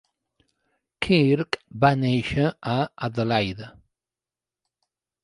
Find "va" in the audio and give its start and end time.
1.83-1.91